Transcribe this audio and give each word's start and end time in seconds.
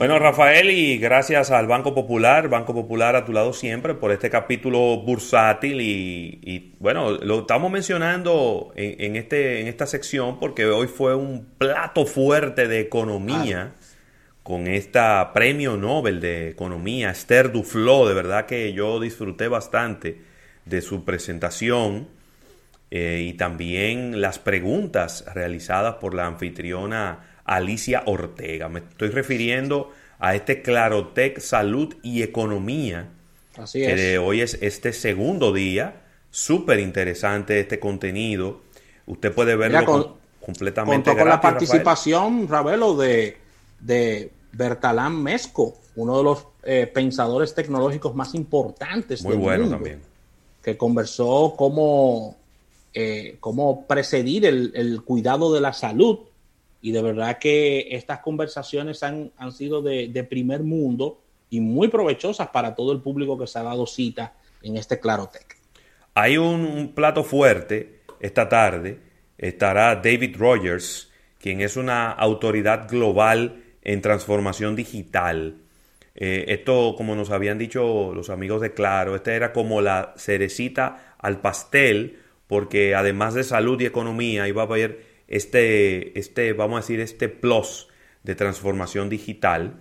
Bueno, 0.00 0.18
Rafael, 0.18 0.70
y 0.70 0.96
gracias 0.96 1.50
al 1.50 1.66
Banco 1.66 1.94
Popular, 1.94 2.48
Banco 2.48 2.72
Popular 2.72 3.16
a 3.16 3.26
tu 3.26 3.34
lado 3.34 3.52
siempre, 3.52 3.92
por 3.92 4.12
este 4.12 4.30
capítulo 4.30 4.96
bursátil. 5.02 5.78
Y, 5.78 6.74
bueno, 6.78 7.10
lo 7.10 7.40
estamos 7.40 7.70
mencionando 7.70 8.72
en, 8.76 9.16
este, 9.16 9.60
en 9.60 9.66
esta 9.66 9.86
sección 9.86 10.40
porque 10.40 10.64
hoy 10.64 10.86
fue 10.86 11.14
un 11.14 11.48
plato 11.58 12.06
fuerte 12.06 12.66
de 12.66 12.80
economía 12.80 13.74
con 14.42 14.68
esta 14.68 15.34
premio 15.34 15.76
Nobel 15.76 16.18
de 16.18 16.48
Economía, 16.48 17.10
Esther 17.10 17.52
Duflo. 17.52 18.08
De 18.08 18.14
verdad 18.14 18.46
que 18.46 18.72
yo 18.72 19.00
disfruté 19.00 19.48
bastante 19.48 20.22
de 20.64 20.80
su 20.80 21.04
presentación 21.04 22.08
eh, 22.90 23.26
y 23.28 23.34
también 23.34 24.22
las 24.22 24.38
preguntas 24.38 25.26
realizadas 25.34 25.96
por 25.96 26.14
la 26.14 26.24
anfitriona 26.24 27.29
Alicia 27.44 28.02
Ortega. 28.06 28.68
Me 28.68 28.80
estoy 28.80 29.10
refiriendo 29.10 29.90
a 30.18 30.34
este 30.34 30.62
Clarotec 30.62 31.40
Salud 31.40 31.96
y 32.02 32.22
Economía, 32.22 33.08
Así 33.56 33.80
que 33.80 33.94
de 33.94 34.18
hoy 34.18 34.42
es 34.42 34.58
este 34.60 34.92
segundo 34.92 35.52
día. 35.52 36.02
Súper 36.30 36.78
interesante 36.78 37.58
este 37.58 37.80
contenido. 37.80 38.60
Usted 39.06 39.34
puede 39.34 39.56
verlo 39.56 40.18
completamente 40.40 41.16
con 41.16 41.28
la 41.28 41.40
participación, 41.40 42.48
Ravelo, 42.48 42.96
de, 42.96 43.36
de 43.80 44.30
Bertalán 44.52 45.20
Mesco, 45.22 45.74
uno 45.96 46.18
de 46.18 46.24
los 46.24 46.46
eh, 46.62 46.86
pensadores 46.86 47.54
tecnológicos 47.54 48.14
más 48.14 48.34
importantes 48.34 49.22
Muy 49.24 49.36
bueno 49.36 49.68
también. 49.68 50.00
Que 50.62 50.76
conversó 50.76 51.54
cómo, 51.56 52.36
eh, 52.94 53.36
cómo 53.40 53.86
precedir 53.86 54.46
el, 54.46 54.72
el 54.74 55.02
cuidado 55.02 55.52
de 55.52 55.60
la 55.60 55.72
salud 55.72 56.20
y 56.82 56.92
de 56.92 57.02
verdad 57.02 57.38
que 57.38 57.88
estas 57.90 58.20
conversaciones 58.20 59.02
han, 59.02 59.32
han 59.36 59.52
sido 59.52 59.82
de, 59.82 60.26
primer 60.28 60.62
mundo 60.62 61.20
y 61.50 61.60
muy 61.60 61.88
provechosas 61.88 62.48
para 62.48 62.74
todo 62.74 62.92
el 62.92 63.00
público 63.00 63.38
que 63.38 63.46
se 63.46 63.58
ha 63.58 63.62
dado 63.62 63.86
cita 63.86 64.34
en 64.62 64.76
este 64.76 64.98
Clarotec. 64.98 65.58
Hay 66.14 66.38
un, 66.38 66.92
plato 66.94 67.24
fuerte 67.24 68.00
esta 68.20 68.48
tarde. 68.48 68.98
Estará 69.36 69.96
David 69.96 70.36
Rogers, 70.36 71.10
quien 71.38 71.60
es 71.60 71.76
una 71.76 72.10
autoridad 72.10 72.88
global 72.88 73.62
en 73.82 74.00
transformación 74.00 74.76
digital. 74.76 75.56
Eh, 76.14 76.44
esto, 76.48 76.94
como 76.96 77.14
nos 77.14 77.30
habían 77.30 77.58
dicho 77.58 78.12
los 78.14 78.30
amigos 78.30 78.60
de 78.60 78.74
Claro, 78.74 79.16
esta 79.16 79.34
era 79.34 79.52
como 79.52 79.80
la 79.80 80.14
cerecita 80.16 81.14
al 81.18 81.40
pastel, 81.40 82.18
porque 82.46 82.94
además 82.94 83.34
de 83.34 83.44
salud 83.44 83.80
y 83.80 83.86
economía 83.86 84.48
iba 84.48 84.62
a 84.62 84.66
haber 84.66 85.09
este, 85.30 86.18
este, 86.18 86.52
vamos 86.52 86.76
a 86.76 86.80
decir, 86.80 87.00
este 87.00 87.30
plus 87.30 87.88
de 88.22 88.34
transformación 88.34 89.08
digital. 89.08 89.76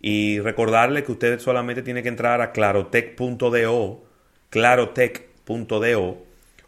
Y 0.00 0.40
recordarle 0.40 1.04
que 1.04 1.12
usted 1.12 1.38
solamente 1.40 1.82
tiene 1.82 2.02
que 2.02 2.08
entrar 2.08 2.40
a 2.40 2.52
clarotech.do, 2.52 4.04
clarotech.do 4.50 6.24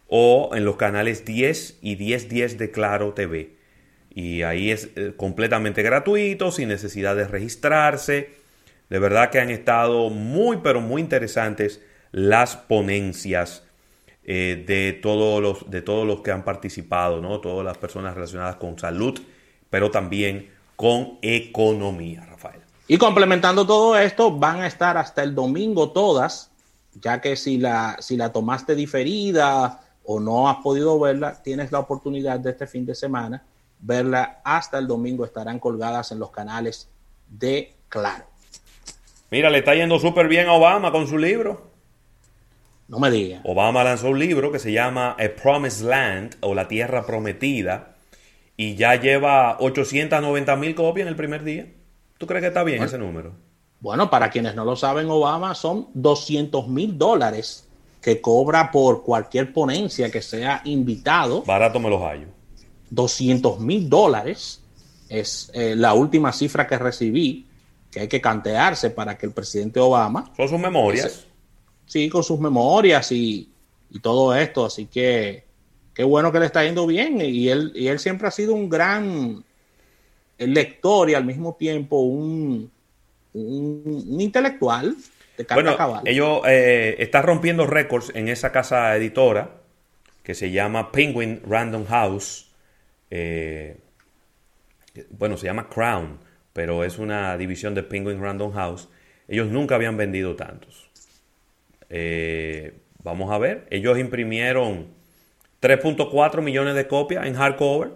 o 0.09 0.51
en 0.55 0.65
los 0.65 0.77
canales 0.77 1.25
10 1.25 1.79
y 1.83 1.97
1010 1.97 2.59
de 2.59 2.71
Claro 2.71 3.13
TV. 3.13 3.57
Y 4.11 4.43
ahí 4.43 4.71
es 4.71 4.89
eh, 4.97 5.13
completamente 5.17 5.83
gratuito, 5.83 6.51
sin 6.51 6.69
necesidad 6.69 7.17
de 7.17 7.29
registrarse. 7.29 8.31
De 8.89 8.99
verdad 8.99 9.31
que 9.31 9.41
han 9.41 9.51
estado 9.51 10.09
muy, 10.11 10.59
pero 10.63 10.81
muy 10.81 11.03
interesantes 11.03 11.83
las 12.13 12.57
ponencias 12.57 13.66
eh, 14.27 14.65
de, 14.67 14.93
todos 14.93 15.41
los, 15.41 15.71
de 15.71 15.81
todos 15.83 16.07
los 16.07 16.21
que 16.21 16.33
han 16.33 16.45
participado, 16.45 17.21
¿no? 17.21 17.41
todas 17.41 17.65
las 17.65 17.79
personas 17.79 18.15
relacionadas 18.15 18.57
con 18.57 18.79
salud, 18.79 19.19
pero 19.71 19.91
también 19.91 20.51
con 20.77 21.19
economía, 21.23 22.27
Rafael. 22.27 22.61
Y 22.89 22.99
complementando 22.99 23.67
todo 23.67 23.97
esto, 23.97 24.31
van 24.31 24.61
a 24.61 24.67
estar 24.67 24.97
hasta 24.97 25.23
el 25.23 25.35
domingo 25.35 25.91
todas, 25.91 26.51
ya 27.01 27.21
que 27.21 27.37
si 27.37 27.59
la, 27.59 27.97
si 28.01 28.17
la 28.17 28.33
tomaste 28.33 28.75
diferida 28.75 29.81
o 30.05 30.21
no 30.21 30.49
has 30.49 30.59
podido 30.59 30.99
verla, 31.01 31.43
tienes 31.43 31.73
la 31.73 31.79
oportunidad 31.79 32.39
de 32.39 32.51
este 32.51 32.67
fin 32.67 32.85
de 32.85 32.95
semana 32.95 33.43
verla 33.81 34.41
hasta 34.45 34.79
el 34.79 34.87
domingo. 34.87 35.25
Estarán 35.25 35.59
colgadas 35.59 36.13
en 36.13 36.19
los 36.19 36.31
canales 36.31 36.89
de 37.29 37.77
Claro. 37.89 38.25
Mira, 39.31 39.51
le 39.51 39.59
está 39.59 39.75
yendo 39.75 39.99
súper 39.99 40.29
bien 40.29 40.49
a 40.49 40.53
Obama 40.53 40.93
con 40.93 41.07
su 41.07 41.19
libro. 41.19 41.71
No 42.89 43.01
me 43.01 43.11
diga. 43.11 43.41
Obama 43.45 43.83
lanzó 43.83 44.11
un 44.11 44.19
libro 44.19 44.53
que 44.53 44.61
se 44.61 44.73
llama 44.73 45.17
A 45.19 45.43
Promised 45.43 45.87
Land 45.87 46.37
o 46.41 46.55
La 46.55 46.69
Tierra 46.69 47.05
Prometida 47.05 47.97
y 48.57 48.77
ya 48.77 48.95
lleva 48.95 49.57
890 49.59 50.57
mil 50.57 50.75
copias 50.75 51.07
en 51.07 51.09
el 51.09 51.17
primer 51.17 51.43
día. 51.43 51.67
¿Tú 52.17 52.27
crees 52.27 52.43
que 52.43 52.49
está 52.49 52.63
bien 52.63 52.83
ese 52.83 52.97
número? 52.97 53.33
Bueno, 53.81 54.09
para 54.09 54.31
quienes 54.31 54.55
no 54.55 54.65
lo 54.65 54.77
saben, 54.77 55.11
Obama 55.11 55.55
son 55.55 55.89
200 55.95 56.69
mil 56.69 56.97
dólares 56.97 57.69
que 58.01 58.21
cobra 58.21 58.71
por 58.71 59.03
cualquier 59.03 59.53
ponencia 59.53 60.11
que 60.11 60.23
sea 60.23 60.63
invitado. 60.65 61.43
Barato 61.43 61.81
me 61.81 61.91
los 61.91 62.01
hallo. 62.01 62.29
200 62.91 63.59
mil 63.59 63.91
dólares 63.91 64.63
es 65.09 65.51
eh, 65.55 65.75
la 65.75 65.93
última 65.93 66.33
cifra 66.33 66.69
que 66.69 66.79
recibí, 66.79 67.47
que 67.91 68.01
hay 68.01 68.09
que 68.09 68.21
cantearse 68.21 68.91
para 68.91 69.19
que 69.19 69.27
el 69.27 69.33
presidente 69.33 69.81
Obama... 69.81 70.33
Son 70.37 70.49
sus 70.49 70.59
memorias 70.59 71.27
sí, 71.87 72.09
con 72.09 72.23
sus 72.23 72.39
memorias 72.39 73.11
y, 73.13 73.51
todo 74.03 74.35
esto. 74.35 74.67
Así 74.67 74.87
que 74.87 75.45
qué 75.95 76.05
bueno 76.05 76.31
que 76.31 76.41
le 76.41 76.47
está 76.47 76.63
yendo 76.63 76.87
bien. 76.87 77.21
Y 77.23 77.49
él, 77.49 77.73
y 77.75 77.87
él 77.89 77.99
siempre 77.99 78.29
ha 78.29 78.31
sido 78.31 78.53
un 78.53 78.69
gran 78.69 79.43
lector 80.39 81.09
y 81.09 81.15
al 81.15 81.25
mismo 81.25 81.55
tiempo 81.55 82.01
un, 82.01 82.71
un, 83.33 84.21
intelectual 84.21 84.95
de 85.37 85.47
bueno, 85.53 85.77
ellos 86.07 86.41
eh, 86.47 86.97
está 86.99 87.21
rompiendo 87.21 87.67
récords 87.67 88.11
en 88.15 88.29
esa 88.29 88.53
casa 88.53 88.97
editora 88.97 89.51
que 90.23 90.35
se 90.35 90.51
llama 90.51 90.91
Penguin 90.93 91.43
Random 91.47 91.85
House. 91.87 92.51
Eh, 93.11 93.77
bueno, 95.11 95.37
se 95.37 95.47
llama 95.47 95.69
Crown, 95.69 96.19
pero 96.53 96.85
es 96.85 96.99
una 96.99 97.37
división 97.37 97.75
de 97.75 97.83
Penguin 97.83 98.21
Random 98.21 98.53
House. 98.53 98.89
Ellos 99.29 99.49
nunca 99.49 99.75
habían 99.75 99.97
vendido 99.97 100.37
tantos. 100.37 100.89
Eh, 101.91 102.75
vamos 103.03 103.33
a 103.33 103.39
ver, 103.39 103.67
ellos 103.71 103.99
imprimieron 103.99 104.89
3.4 105.61 106.43
millones 106.43 106.75
de 106.75 106.87
copias 106.87 107.27
en 107.27 107.35
hardcover. 107.35 107.93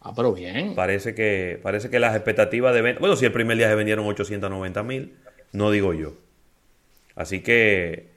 Ah, 0.00 0.12
pero 0.16 0.32
bien. 0.32 0.74
Parece 0.74 1.14
que, 1.14 1.60
parece 1.62 1.88
que 1.88 2.00
las 2.00 2.14
expectativas 2.14 2.74
de 2.74 2.82
venta. 2.82 3.00
Bueno, 3.00 3.16
si 3.16 3.24
el 3.24 3.32
primer 3.32 3.56
día 3.56 3.68
se 3.68 3.74
vendieron 3.74 4.06
890 4.06 4.82
mil, 4.82 5.14
no 5.52 5.70
digo 5.70 5.94
yo. 5.94 6.14
Así 7.14 7.40
que 7.40 8.08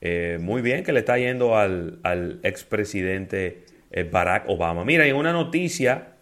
eh, 0.00 0.38
muy 0.40 0.62
bien 0.62 0.82
que 0.82 0.92
le 0.92 1.00
está 1.00 1.18
yendo 1.18 1.56
al, 1.56 1.98
al 2.02 2.40
expresidente 2.42 3.64
eh, 3.90 4.04
Barack 4.04 4.48
Obama. 4.48 4.84
Mira, 4.84 5.06
en 5.06 5.16
una 5.16 5.32
noticia 5.32 6.12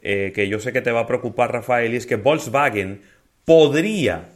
que 0.00 0.48
yo 0.48 0.58
sé 0.58 0.72
que 0.72 0.82
te 0.82 0.90
va 0.90 1.02
a 1.02 1.06
preocupar, 1.06 1.52
Rafael, 1.52 1.94
y 1.94 1.96
es 1.96 2.06
que 2.06 2.16
Volkswagen 2.16 3.02
podría, 3.44 4.30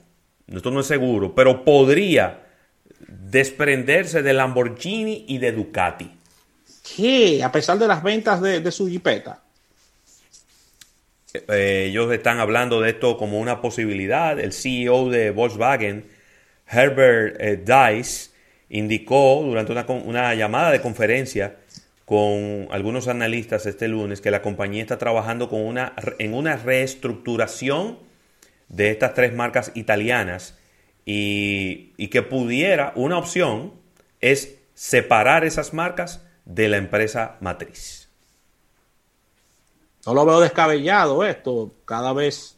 esto 0.47 0.71
no 0.71 0.78
es 0.78 0.87
seguro, 0.87 1.34
pero 1.34 1.65
podría 1.65 2.46
desprenderse 3.09 4.22
de 4.22 4.33
Lamborghini 4.33 5.25
y 5.28 5.39
de 5.39 5.53
Ducati. 5.53 6.11
¿Qué? 6.97 7.43
A 7.43 7.50
pesar 7.50 7.78
de 7.78 7.89
las 7.89 8.03
ventas 8.03 8.41
de, 8.41 8.71
su 8.71 8.89
jipeta. 8.89 9.43
Eh, 11.49 11.87
ellos 11.89 12.12
están 12.12 12.39
hablando 12.39 12.81
de 12.81 12.91
esto 12.91 13.16
como 13.16 13.41
una 13.41 13.61
posibilidad. 13.61 14.39
El 14.39 14.53
CEO 14.53 15.11
de 15.11 15.31
Volkswagen, 15.31 16.06
Herbert 16.71 17.37
eh, 17.41 17.56
Dice, 17.56 18.31
indicó 18.69 19.43
durante 19.45 19.72
una, 19.72 19.87
una, 19.87 20.34
llamada 20.34 20.71
de 20.71 20.81
conferencia 20.81 21.56
con 22.05 22.69
algunos 22.71 23.09
analistas 23.09 23.66
este 23.66 23.89
lunes 23.89 24.21
que 24.21 24.31
la 24.31 24.43
compañía 24.43 24.83
está 24.83 24.97
trabajando 24.97 25.49
con 25.49 25.61
una, 25.61 25.93
en 26.19 26.34
una 26.34 26.56
reestructuración 26.56 27.99
de 28.69 28.91
estas 28.91 29.15
tres 29.15 29.34
marcas 29.34 29.72
italianas 29.75 30.57
y, 31.09 32.09
que 32.09 32.23
pudiera, 32.23 32.93
una 32.97 33.17
opción 33.17 33.73
es 34.21 34.57
separar 34.75 35.45
esas 35.45 35.73
marcas 35.73 36.21
de 36.45 36.69
la 36.69 36.77
empresa 36.77 37.37
matriz. 37.41 38.09
No 40.05 40.15
lo 40.15 40.27
veo 40.27 40.41
descabellado 40.41 41.25
esto. 41.25 41.73
Cada 41.85 42.13
vez 42.13 42.57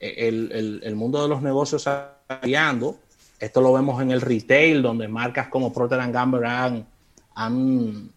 eh, 0.00 0.28
el, 0.28 0.94
mundo 0.96 1.22
de 1.22 1.28
los 1.28 1.40
negocios 1.40 1.82
está 1.82 2.18
cambiando. 2.26 2.96
Esto 3.38 3.60
lo 3.60 3.72
vemos 3.72 4.02
en 4.02 4.10
el 4.10 4.20
retail, 4.20 4.82
donde 4.82 5.06
marcas 5.06 5.48
como 5.48 5.72
Procter 5.72 6.10
Gamble 6.10 6.46
han, 6.46 6.86
han 7.34 8.10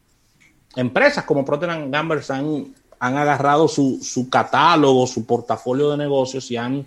empresas 0.75 1.23
como 1.23 1.45
Procter 1.45 1.89
Gamble 1.89 2.21
han, 2.29 2.73
han 2.99 3.17
agarrado 3.17 3.67
su, 3.67 3.99
su, 4.01 4.29
catálogo, 4.29 5.05
su 5.05 5.25
portafolio 5.25 5.91
de 5.91 5.97
negocios 5.97 6.49
y 6.49 6.57
han 6.57 6.85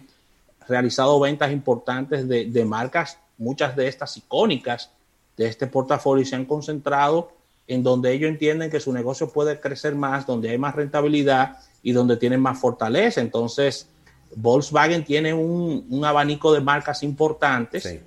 realizado 0.71 1.21
ventas 1.21 1.53
importantes 1.53 2.27
de, 2.27 2.65
marcas, 2.65 3.19
muchas 3.37 3.77
de 3.77 3.89
estas 3.89 4.17
icónicas 4.17 4.91
de 5.37 5.47
este 5.47 5.67
portafolio, 5.67 6.23
y 6.23 6.27
se 6.27 6.37
han 6.37 6.47
concentrado 6.47 7.33
en 7.67 7.83
donde 7.83 8.13
ellos 8.13 8.31
entienden 8.31 8.71
que 8.71 8.81
su 8.81 8.93
negocio 8.93 9.29
puede 9.29 9.61
crecer 9.61 9.95
más, 9.95 10.27
donde 10.27 10.51
hay 10.51 10.59
más 10.59 10.75
rentabilidad 10.75 11.59
y 11.83 11.93
donde 11.93 12.17
tienen 12.17 12.41
más 12.41 12.59
fortaleza. 12.59 13.21
Entonces, 13.21 13.87
Volkswagen 14.35 15.05
tiene 15.05 15.35
un, 15.35 16.03
abanico 16.05 16.53
de 16.53 16.61
marcas 16.61 17.03
importantes 17.03 18.01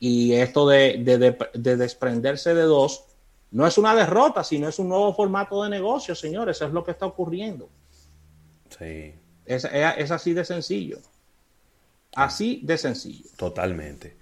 y 0.00 0.32
esto 0.32 0.68
de, 0.68 1.36
desprenderse 1.54 2.54
de 2.54 2.62
dos 2.62 3.04
no 3.50 3.66
es 3.66 3.78
una 3.78 3.94
derrota, 3.94 4.44
sino 4.44 4.68
es 4.68 4.78
un 4.78 4.88
nuevo 4.88 5.14
formato 5.14 5.62
de 5.62 5.70
negocio, 5.70 6.14
señores. 6.14 6.56
Eso 6.56 6.66
es 6.66 6.72
lo 6.72 6.84
que 6.84 6.90
está 6.90 7.06
ocurriendo. 7.06 7.68
Sí. 8.78 9.14
Es, 9.46 9.64
así 10.10 10.34
de 10.34 10.44
sencillo. 10.44 10.98
Así 12.16 12.60
de 12.62 12.76
sencillo. 12.78 13.24
Totalmente. 13.36 14.16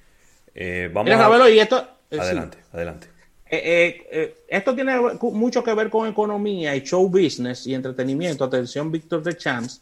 Eh, 0.54 0.90
vamos 0.92 1.10
a... 1.12 1.50
y 1.50 1.58
esto, 1.58 1.88
eh, 2.10 2.18
adelante, 2.18 2.58
adelante. 2.72 3.08
Eh, 3.50 4.44
esto 4.48 4.74
tiene 4.74 4.98
mucho 5.20 5.62
que 5.62 5.74
ver 5.74 5.88
con 5.88 6.08
economía 6.08 6.74
y 6.74 6.80
show 6.82 7.08
business 7.08 7.66
y 7.66 7.74
entretenimiento. 7.74 8.44
Atención, 8.44 8.90
Víctor 8.90 9.22
de 9.22 9.36
Champs 9.36 9.80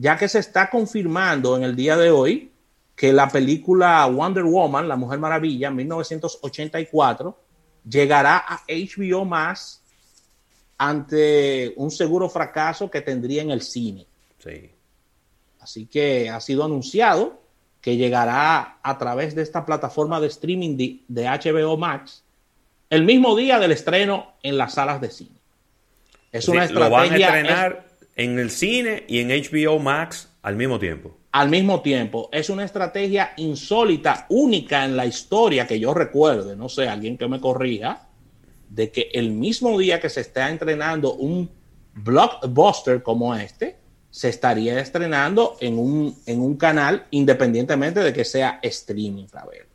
ya 0.00 0.16
que 0.16 0.28
se 0.28 0.38
está 0.38 0.70
confirmando 0.70 1.56
en 1.56 1.62
el 1.62 1.76
día 1.76 1.94
de 1.96 2.10
hoy 2.10 2.50
que 2.96 3.12
la 3.12 3.28
película 3.28 4.06
Wonder 4.06 4.44
Woman, 4.44 4.88
La 4.88 4.96
Mujer 4.96 5.18
Maravilla, 5.18 5.70
1984, 5.70 7.38
llegará 7.88 8.38
a 8.38 8.62
HBO 8.66 9.24
más 9.26 9.82
ante 10.78 11.74
un 11.76 11.90
seguro 11.90 12.30
fracaso 12.30 12.90
que 12.90 13.02
tendría 13.02 13.42
en 13.42 13.50
el 13.50 13.60
cine. 13.60 14.06
Sí. 14.38 14.70
Así 15.60 15.84
que 15.86 16.30
ha 16.30 16.40
sido 16.40 16.64
anunciado 16.64 17.42
que 17.80 17.96
llegará 17.96 18.78
a 18.82 18.98
través 18.98 19.34
de 19.34 19.42
esta 19.42 19.64
plataforma 19.64 20.20
de 20.20 20.26
streaming 20.26 20.76
de, 21.08 21.24
HBO 21.24 21.76
Max 21.76 22.24
el 22.90 23.04
mismo 23.04 23.36
día 23.36 23.58
del 23.58 23.72
estreno 23.72 24.34
en 24.42 24.58
las 24.58 24.74
salas 24.74 25.00
de 25.00 25.10
cine. 25.10 25.38
Es 26.32 26.48
una 26.48 26.64
estrategia 26.64 27.84
en 28.16 28.38
el 28.38 28.50
cine 28.50 29.04
y 29.08 29.20
en 29.20 29.28
HBO 29.28 29.78
Max 29.78 30.28
al 30.42 30.56
mismo 30.56 30.78
tiempo. 30.78 31.16
Al 31.32 31.48
mismo 31.48 31.80
tiempo. 31.80 32.28
Es 32.32 32.50
una 32.50 32.64
estrategia 32.64 33.32
insólita, 33.36 34.26
única 34.28 34.84
en 34.84 34.96
la 34.96 35.06
historia 35.06 35.66
que 35.66 35.78
yo 35.78 35.94
recuerde, 35.94 36.56
no 36.56 36.68
sé, 36.68 36.88
alguien 36.88 37.16
que 37.16 37.28
me 37.28 37.40
corrija, 37.40 38.08
de 38.68 38.90
que 38.90 39.10
el 39.12 39.30
mismo 39.30 39.78
día 39.78 40.00
que 40.00 40.08
se 40.08 40.20
está 40.20 40.50
entrenando 40.50 41.14
un 41.14 41.48
blockbuster 41.94 43.02
como 43.02 43.34
este, 43.34 43.76
se 44.10 44.28
estaría 44.28 44.80
estrenando 44.80 45.56
en 45.60 45.78
un, 45.78 46.16
en 46.26 46.40
un 46.40 46.56
canal 46.56 47.06
independientemente 47.10 48.00
de 48.00 48.12
que 48.12 48.24
sea 48.24 48.58
streaming, 48.62 49.26
ver. 49.50 49.66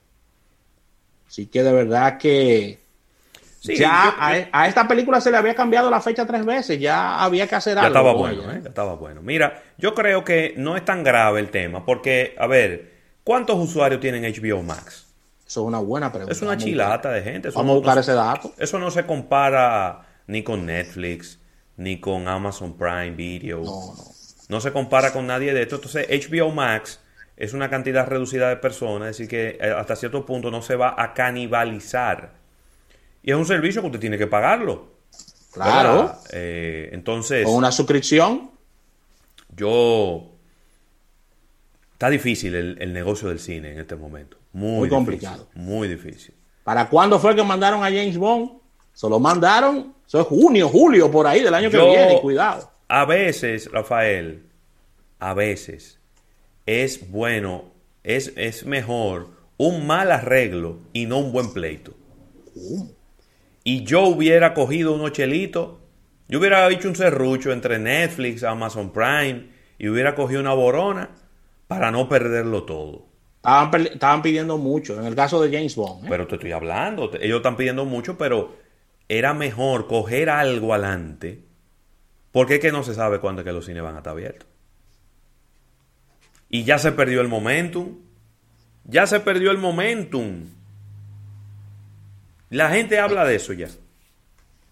Así 1.28 1.48
que 1.48 1.64
de 1.64 1.72
verdad 1.72 2.18
que 2.18 2.80
ya 3.62 4.16
a, 4.20 4.68
esta 4.68 4.88
película 4.88 5.20
se 5.22 5.32
le 5.32 5.38
había 5.38 5.56
cambiado 5.56 5.90
la 5.90 6.02
fecha 6.02 6.26
tres 6.26 6.46
veces, 6.46 6.80
ya 6.80 7.24
había 7.24 7.48
que 7.48 7.56
hacer 7.56 7.78
algo. 7.78 7.94
Ya 7.94 8.00
estaba 8.00 8.14
bueno, 8.14 8.52
¿eh? 8.52 8.60
ya 8.62 8.70
estaba 8.70 8.96
bueno. 8.96 9.22
Mira, 9.22 9.64
yo 9.78 9.96
creo 9.96 10.24
que 10.24 10.54
no 10.58 10.78
es 10.78 10.86
tan 10.86 11.04
grave 11.04 11.40
el 11.40 11.50
tema, 11.50 11.86
porque, 11.86 12.36
a 12.38 12.48
ver, 12.48 12.92
¿cuántos 13.24 13.58
usuarios 13.58 14.00
tienen 14.02 14.24
HBO 14.24 14.62
Max? 14.62 15.08
Eso 15.48 15.62
es 15.62 15.68
una 15.68 15.80
buena 15.80 16.12
pregunta. 16.12 16.34
Es 16.34 16.42
una 16.42 16.58
chilata 16.58 17.12
de 17.12 17.22
gente. 17.22 17.50
Vamos 17.52 17.72
a 17.72 17.76
buscar 17.76 17.98
ese 18.00 18.14
dato. 18.14 18.54
Eso 18.58 18.80
no 18.80 18.90
se 18.92 19.06
compara 19.06 20.06
ni 20.28 20.44
con 20.44 20.66
Netflix, 20.66 21.40
ni 21.78 22.00
con 22.00 22.28
Amazon 22.28 22.76
Prime 22.78 23.12
Video. 23.12 23.62
No, 23.62 23.94
no. 23.96 24.15
No 24.50 24.62
se 24.62 24.72
compara 24.72 25.12
con 25.12 25.28
nadie 25.28 25.54
de 25.54 25.64
esto. 25.64 25.76
Entonces, 25.76 26.08
HBO 26.08 26.52
Max 26.52 27.00
es 27.36 27.54
una 27.54 27.70
cantidad 27.70 28.08
reducida 28.08 28.50
de 28.50 28.58
personas, 28.58 29.10
es 29.10 29.18
decir, 29.18 29.30
que 29.30 29.58
eh, 29.60 29.72
hasta 29.72 29.96
cierto 29.96 30.26
punto 30.26 30.52
no 30.52 30.62
se 30.62 30.76
va 30.76 30.96
a 30.98 31.14
canibalizar 31.14 32.46
y 33.26 33.32
es 33.32 33.38
un 33.38 33.46
servicio 33.46 33.82
que 33.82 33.88
usted 33.88 34.00
tiene 34.00 34.20
que 34.20 34.28
pagarlo. 34.28 34.86
Claro. 35.52 36.16
Eh, 36.32 36.90
entonces. 36.94 37.44
Con 37.44 37.56
una 37.56 37.72
suscripción. 37.72 38.52
Yo. 39.50 40.32
Está 41.94 42.12
difícil 42.12 42.54
el, 42.54 42.94
negocio 42.94 43.30
del 43.30 43.40
cine 43.40 43.72
en 43.72 43.80
este 43.80 43.96
momento. 43.96 44.38
Muy, 44.54 44.90
complicado. 44.90 45.48
Muy 45.56 45.88
difícil. 45.88 46.36
¿Para 46.64 46.88
cuándo 46.88 47.18
fue 47.18 47.36
que 47.36 47.42
mandaron 47.42 47.84
a 47.84 47.88
James 47.88 48.16
Bond? 48.16 48.60
Se 48.94 49.10
lo 49.10 49.20
mandaron. 49.20 49.96
Eso 50.06 50.22
es 50.22 50.28
junio, 50.28 50.70
julio, 50.70 51.10
por 51.10 51.26
ahí 51.26 51.42
del 51.42 51.54
año 51.54 51.72
que 51.72 51.78
viene. 51.78 52.22
Cuidado. 52.22 52.70
A 52.88 53.06
veces, 53.06 53.72
Rafael, 53.72 54.44
a 55.20 55.34
veces 55.34 56.00
es 56.66 57.10
bueno, 57.10 57.72
es, 58.04 58.34
es 58.36 58.66
mejor 58.66 59.30
un 59.58 59.88
mal 59.88 60.12
arreglo 60.12 60.80
y 60.94 61.06
no 61.06 61.20
un 61.20 61.32
buen 61.32 61.54
pleito 61.54 61.96
y 63.68 63.84
yo 63.84 64.04
hubiera 64.04 64.54
cogido 64.54 64.94
unos 64.94 65.12
chelitos, 65.12 65.72
yo 66.28 66.40
hubiera 66.40 66.70
hecho 66.70 66.88
un 66.88 66.96
serrucho 66.96 67.52
entre 67.52 67.80
Netflix, 67.80 68.44
Amazon 68.44 68.94
Prime 68.94 69.48
y 69.78 69.90
hubiera 69.90 70.16
cogido 70.16 70.40
una 70.40 70.54
borona 70.54 71.10
para 71.68 71.92
no 71.92 72.08
perderlo 72.08 72.64
todo. 72.64 73.08
Estaban, 73.38 74.22
pidiendo 74.22 74.58
mucho, 74.58 75.00
en 75.00 75.06
el 75.06 75.16
caso 75.16 75.42
de 75.42 75.56
James 75.56 75.76
Bond. 75.76 76.06
¿eh? 76.06 76.08
Pero 76.10 76.28
te 76.28 76.36
estoy 76.36 76.52
hablando, 76.52 77.12
ellos 77.20 77.38
están 77.38 77.58
pidiendo 77.58 77.86
mucho, 77.86 78.18
pero 78.18 78.56
era 79.08 79.34
mejor 79.34 79.88
coger 79.88 80.30
algo 80.30 80.74
adelante, 80.74 81.42
porque 82.36 82.56
es 82.56 82.60
que 82.60 82.74
no 82.74 82.84
se 82.84 82.94
sabe 82.94 83.20
cuándo 83.20 83.42
es 83.42 83.46
que 83.46 83.54
los 83.54 83.66
cines 83.66 83.82
van 83.82 83.96
a 83.96 84.00
estar 84.00 84.12
abiertos. 84.12 84.46
Y 86.50 86.66
ya 86.66 86.78
se 86.78 86.92
perdió 86.92 87.22
el 87.22 87.30
momentum. 87.30 88.00
Ya 88.84 89.08
se 89.08 89.22
perdió 89.22 89.52
el 89.52 89.58
momentum. 89.58 90.44
La 92.50 92.70
gente 92.72 93.00
habla 93.00 93.24
de 93.24 93.36
eso 93.36 93.54
ya. 93.54 93.70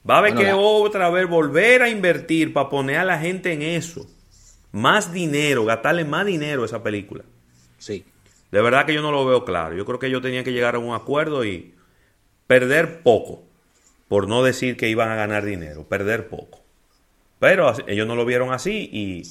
Va 0.07 0.15
a 0.15 0.17
haber 0.17 0.35
que 0.35 0.51
otra 0.51 1.09
vez 1.09 1.25
volver 1.29 1.83
a 1.83 1.87
invertir 1.87 2.51
para 2.51 2.67
poner 2.67 2.97
a 2.97 3.05
la 3.05 3.17
gente 3.17 3.53
en 3.53 3.61
eso. 3.61 4.07
Más 4.73 5.13
dinero, 5.13 5.63
gastarle 5.63 6.03
más 6.03 6.25
dinero 6.25 6.63
a 6.63 6.65
esa 6.65 6.83
película. 6.83 7.23
Sí. 7.77 8.03
De 8.51 8.61
verdad 8.61 8.85
que 8.85 8.93
yo 8.93 9.01
no 9.01 9.13
lo 9.13 9.25
veo 9.25 9.45
claro. 9.45 9.73
Yo 9.73 9.85
creo 9.85 9.99
que 9.99 10.07
ellos 10.07 10.21
tenían 10.21 10.43
que 10.43 10.51
llegar 10.51 10.75
a 10.75 10.79
un 10.79 10.93
acuerdo 10.93 11.45
y 11.45 11.75
perder 12.45 13.03
poco. 13.03 13.41
Por 14.09 14.27
no 14.27 14.43
decir 14.43 14.75
que 14.75 14.89
iban 14.89 15.09
a 15.09 15.15
ganar 15.15 15.45
dinero, 15.45 15.87
perder 15.87 16.27
poco. 16.27 16.62
Pero 17.39 17.73
ellos 17.87 18.07
no 18.07 18.15
lo 18.15 18.25
vieron 18.25 18.53
así 18.53 18.89
y 18.91 19.23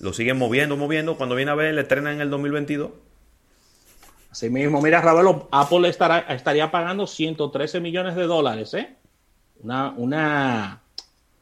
lo 0.00 0.12
siguen 0.12 0.38
moviendo, 0.38 0.76
moviendo. 0.76 1.16
Cuando 1.16 1.34
viene 1.34 1.50
a 1.50 1.54
ver, 1.54 1.74
le 1.74 1.82
estrenan 1.82 2.14
en 2.14 2.20
el 2.22 2.30
2022. 2.30 2.90
Así 4.30 4.50
mismo, 4.50 4.80
mira, 4.82 5.00
Ravelo, 5.00 5.48
Apple 5.50 5.88
estará, 5.88 6.18
estaría 6.28 6.70
pagando 6.70 7.06
113 7.06 7.80
millones 7.80 8.14
de 8.14 8.24
dólares, 8.24 8.74
¿eh? 8.74 8.94
Una, 9.62 9.90
una, 9.96 10.80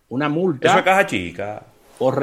una 0.09 0.29
multa. 0.29 0.69
Eso 0.69 0.79
es 0.79 0.85
caja 0.85 1.07
chica. 1.07 1.63
Por 1.99 2.21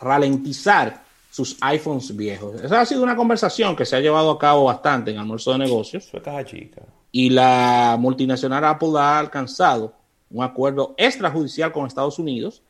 ralentizar 0.00 1.02
sus 1.30 1.56
iPhones 1.60 2.16
viejos. 2.16 2.60
Esa 2.62 2.80
ha 2.80 2.86
sido 2.86 3.02
una 3.02 3.14
conversación 3.14 3.76
que 3.76 3.84
se 3.84 3.96
ha 3.96 4.00
llevado 4.00 4.30
a 4.32 4.38
cabo 4.38 4.64
bastante 4.64 5.10
en 5.10 5.18
almuerzo 5.18 5.52
de 5.52 5.58
negocios. 5.58 6.06
Eso 6.06 6.16
es 6.16 6.22
caja 6.22 6.44
chica. 6.44 6.82
Y 7.12 7.30
la 7.30 7.96
multinacional 7.98 8.64
Apple 8.64 8.92
ha 8.96 9.18
alcanzado 9.18 9.94
un 10.30 10.44
acuerdo 10.44 10.94
extrajudicial 10.96 11.72
con 11.72 11.86
Estados 11.86 12.18
Unidos 12.18 12.62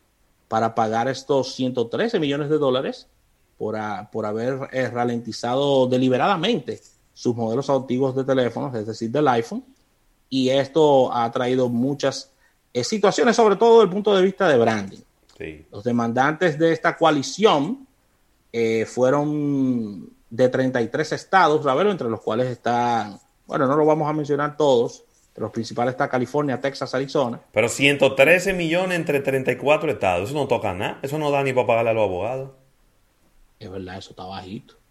para 0.49 0.75
pagar 0.75 1.09
estos 1.09 1.55
113 1.55 2.19
millones 2.19 2.49
de 2.49 2.59
dólares 2.59 3.07
por, 3.59 3.77
haber 3.77 4.69
eh, 4.73 4.88
ralentizado 4.88 5.87
deliberadamente 5.88 6.81
sus 7.12 7.35
modelos 7.35 7.69
antiguos 7.69 8.15
de 8.15 8.25
teléfonos, 8.25 8.75
es 8.77 8.87
decir, 8.87 9.11
del 9.11 9.27
iPhone, 9.27 9.65
y 10.31 10.50
esto 10.50 11.12
ha 11.12 11.31
traído 11.33 11.69
muchas 11.69 12.31
eh, 12.73 12.85
situaciones, 12.85 13.35
sobre 13.35 13.57
todo 13.57 13.75
desde 13.75 13.85
el 13.85 13.91
punto 13.91 14.15
de 14.15 14.23
vista 14.23 14.49
de 14.49 14.59
branding. 14.59 14.99
Los 15.71 15.85
demandantes 15.85 16.59
de 16.59 16.73
esta 16.73 16.97
coalición 16.97 17.87
eh, 18.53 18.85
fueron 18.87 20.11
de 20.31 20.49
33 20.49 21.12
estados, 21.12 21.65
Ravelo, 21.65 21.91
entre 21.91 22.09
los 22.09 22.21
cuales 22.21 22.49
están, 22.49 23.19
bueno, 23.47 23.67
no 23.67 23.77
lo 23.77 23.85
vamos 23.87 24.09
a 24.09 24.12
mencionar 24.12 24.57
todos, 24.57 25.05
los 25.38 25.50
principales 25.50 25.92
está 25.92 26.09
California, 26.09 26.61
Texas, 26.61 26.95
Arizona. 26.95 27.40
Pero 27.52 27.68
113 27.68 28.52
millones 28.52 28.99
entre 28.99 29.21
34 29.21 29.90
estados, 29.92 30.30
eso 30.30 30.38
no 30.38 30.49
toca 30.49 30.75
nada, 30.75 30.99
eso 31.02 31.18
no 31.18 31.30
da 31.30 31.42
ni 31.42 31.52
para 31.52 31.66
pagarle 31.66 31.90
a 31.90 31.95
los 31.95 32.04
abogados. 32.04 32.50
Es 33.59 33.71
verdad, 33.71 33.99
eso 33.99 34.11
está 34.11 34.25
bajito. 34.25 34.75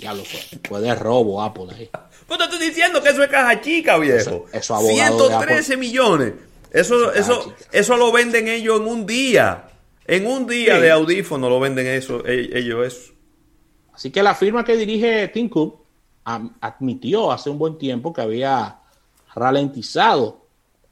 Ya 0.00 0.12
lo 0.12 0.24
fue. 0.24 0.40
Puede 0.58 0.94
robo 0.94 1.42
Apple 1.42 1.68
ahí. 1.74 1.88
Pues 2.26 2.38
te 2.38 2.44
estoy 2.44 2.68
diciendo 2.68 3.02
que 3.02 3.10
eso 3.10 3.22
es 3.22 3.28
caja 3.30 3.60
chica, 3.60 3.98
viejo. 3.98 4.46
Eso, 4.52 4.78
113 4.80 5.76
millones. 5.76 6.34
Eso, 6.70 7.12
eso, 7.12 7.54
eso, 7.70 7.96
lo 7.96 8.12
venden 8.12 8.48
ellos 8.48 8.80
en 8.80 8.86
un 8.86 9.06
día. 9.06 9.68
En 10.06 10.26
un 10.26 10.46
día 10.46 10.80
de 10.80 10.90
audífono 10.90 11.48
lo 11.48 11.60
venden 11.60 11.86
eso, 11.86 12.26
e, 12.26 12.50
ellos 12.58 12.86
eso. 12.86 13.12
Así 13.92 14.10
que 14.10 14.22
la 14.22 14.34
firma 14.34 14.64
que 14.64 14.76
dirige 14.76 15.28
Tim 15.28 15.48
Cook 15.48 15.81
admitió 16.24 17.32
hace 17.32 17.50
un 17.50 17.58
buen 17.58 17.78
tiempo 17.78 18.12
que 18.12 18.20
había 18.20 18.78
ralentizado 19.34 20.42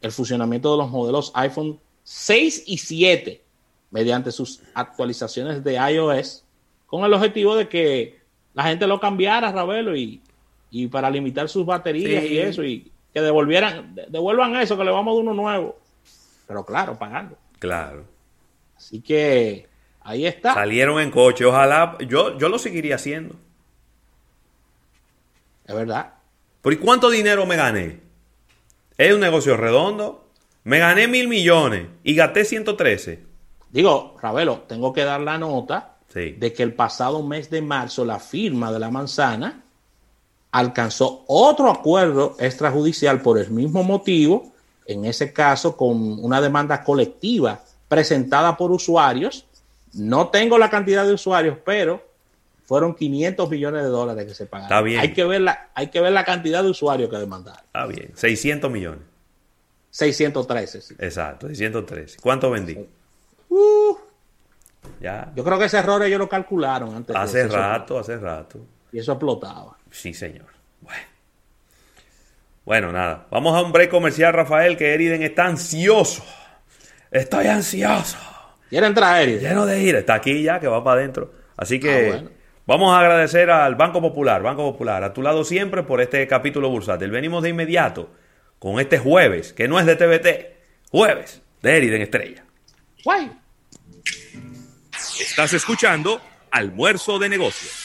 el 0.00 0.12
funcionamiento 0.12 0.72
de 0.72 0.78
los 0.78 0.90
modelos 0.90 1.30
iPhone 1.34 1.78
6 2.02 2.64
y 2.66 2.78
7 2.78 3.42
mediante 3.90 4.32
sus 4.32 4.62
actualizaciones 4.74 5.62
de 5.62 5.74
iOS 5.74 6.44
con 6.86 7.04
el 7.04 7.12
objetivo 7.12 7.54
de 7.54 7.68
que 7.68 8.20
la 8.54 8.64
gente 8.64 8.86
lo 8.86 8.98
cambiara, 8.98 9.52
Ravelo, 9.52 9.94
y, 9.96 10.20
y 10.70 10.88
para 10.88 11.08
limitar 11.08 11.48
sus 11.48 11.64
baterías 11.64 12.24
y 12.24 12.38
eso, 12.38 12.64
y 12.64 12.90
que 13.14 13.20
devolvieran, 13.20 13.94
devuelvan 14.08 14.56
eso, 14.56 14.76
que 14.76 14.84
le 14.84 14.90
vamos 14.90 15.14
de 15.14 15.20
uno 15.20 15.34
nuevo. 15.34 15.78
Pero 16.48 16.64
claro, 16.64 16.98
pagando. 16.98 17.36
Claro. 17.60 18.04
Así 18.76 19.00
que 19.00 19.70
Ahí 20.02 20.26
está. 20.26 20.54
Salieron 20.54 21.00
en 21.00 21.10
coche. 21.10 21.44
Ojalá, 21.44 21.96
yo, 22.06 22.38
yo 22.38 22.48
lo 22.48 22.58
seguiría 22.58 22.96
haciendo. 22.96 23.36
Es 25.70 25.76
verdad. 25.76 26.14
¿Por 26.62 26.72
y 26.72 26.78
cuánto 26.78 27.10
dinero 27.10 27.46
me 27.46 27.54
gané? 27.54 28.00
Es 28.98 29.14
un 29.14 29.20
negocio 29.20 29.56
redondo. 29.56 30.24
Me 30.64 30.80
gané 30.80 31.06
mil 31.06 31.28
millones 31.28 31.86
y 32.02 32.16
gasté 32.16 32.44
113. 32.44 33.22
Digo, 33.70 34.16
Ravelo, 34.20 34.62
tengo 34.66 34.92
que 34.92 35.04
dar 35.04 35.20
la 35.20 35.38
nota 35.38 35.94
Sí. 36.12 36.32
de 36.32 36.52
que 36.52 36.64
el 36.64 36.74
pasado 36.74 37.22
mes 37.22 37.50
de 37.50 37.62
marzo 37.62 38.04
la 38.04 38.18
firma 38.18 38.72
de 38.72 38.80
la 38.80 38.90
manzana 38.90 39.62
alcanzó 40.50 41.22
otro 41.28 41.70
acuerdo 41.70 42.34
extrajudicial 42.40 43.22
por 43.22 43.38
el 43.38 43.50
mismo 43.52 43.84
motivo, 43.84 44.50
en 44.86 45.04
ese 45.04 45.32
caso 45.32 45.76
con 45.76 46.18
una 46.24 46.40
demanda 46.40 46.82
colectiva 46.82 47.60
presentada 47.86 48.56
por 48.56 48.72
usuarios. 48.72 49.46
No 49.92 50.30
tengo 50.30 50.58
la 50.58 50.68
cantidad 50.68 51.06
de 51.06 51.14
usuarios, 51.14 51.58
pero 51.64 52.04
fueron 52.70 52.94
500 52.94 53.50
millones 53.50 53.82
de 53.82 53.88
dólares 53.88 54.24
que 54.26 54.32
se 54.32 54.46
pagaron. 54.46 54.68
Está 54.70 54.80
bien. 54.80 55.00
Hay 55.00 55.12
que 55.12 55.24
ver 55.24 55.40
la, 55.40 55.70
hay 55.74 55.88
que 55.88 56.00
ver 56.00 56.12
la 56.12 56.24
cantidad 56.24 56.62
de 56.62 56.70
usuarios 56.70 57.10
que 57.10 57.16
demandaron. 57.16 57.60
Está 57.64 57.84
bien. 57.86 58.12
600 58.14 58.70
millones. 58.70 59.02
613, 59.90 60.80
sí. 60.80 60.94
Exacto, 61.00 61.48
613. 61.48 62.18
¿Cuánto 62.22 62.48
vendí? 62.52 62.78
Uh, 63.48 63.96
Ya. 65.00 65.32
yo 65.34 65.42
creo 65.42 65.58
que 65.58 65.64
ese 65.64 65.78
error 65.78 66.00
ellos 66.04 66.20
lo 66.20 66.28
calcularon 66.28 66.94
antes. 66.94 67.12
de 67.12 67.20
Hace 67.20 67.40
eso. 67.42 67.56
rato, 67.56 67.98
hace 67.98 68.16
rato. 68.18 68.60
Y 68.92 69.00
eso 69.00 69.10
explotaba. 69.10 69.76
Sí, 69.90 70.14
señor. 70.14 70.46
Bueno. 70.80 71.02
Bueno, 72.64 72.92
nada. 72.92 73.26
Vamos 73.32 73.56
a 73.56 73.62
un 73.62 73.72
break 73.72 73.90
comercial, 73.90 74.32
Rafael, 74.32 74.76
que 74.76 74.94
Eriden 74.94 75.24
está 75.24 75.46
ansioso. 75.46 76.22
Estoy 77.10 77.48
ansioso. 77.48 78.16
¿Quieren 78.68 78.94
traer? 78.94 79.40
Lleno 79.40 79.66
de 79.66 79.82
ira. 79.82 79.98
Está 79.98 80.14
aquí 80.14 80.40
ya, 80.44 80.60
que 80.60 80.68
va 80.68 80.84
para 80.84 81.00
adentro. 81.00 81.32
Así 81.56 81.80
que 81.80 81.90
Ah, 81.90 82.12
bueno. 82.12 82.30
Vamos 82.66 82.94
a 82.94 83.00
agradecer 83.00 83.50
al 83.50 83.74
Banco 83.74 84.00
Popular, 84.00 84.42
Banco 84.42 84.72
Popular, 84.72 85.04
a 85.04 85.12
tu 85.12 85.22
lado 85.22 85.44
siempre 85.44 85.82
por 85.82 86.00
este 86.00 86.26
capítulo 86.26 86.68
bursátil. 86.70 87.10
Venimos 87.10 87.42
de 87.42 87.50
inmediato 87.50 88.10
con 88.58 88.80
este 88.80 88.98
jueves, 88.98 89.52
que 89.52 89.68
no 89.68 89.80
es 89.80 89.86
de 89.86 89.96
TVT. 89.96 90.60
Jueves 90.90 91.42
de 91.62 91.76
Eriden 91.76 92.02
Estrella. 92.02 92.44
Guay. 93.04 93.30
Estás 95.20 95.52
escuchando 95.52 96.20
Almuerzo 96.50 97.18
de 97.18 97.28
Negocios. 97.28 97.79